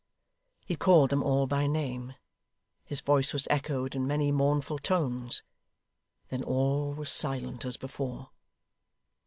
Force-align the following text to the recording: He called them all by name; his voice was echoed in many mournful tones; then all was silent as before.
He 0.65 0.75
called 0.75 1.11
them 1.11 1.21
all 1.21 1.45
by 1.45 1.67
name; 1.67 2.15
his 2.83 3.01
voice 3.01 3.33
was 3.33 3.45
echoed 3.51 3.93
in 3.93 4.07
many 4.07 4.31
mournful 4.31 4.79
tones; 4.79 5.43
then 6.29 6.41
all 6.43 6.91
was 6.95 7.11
silent 7.11 7.65
as 7.65 7.77
before. 7.77 8.31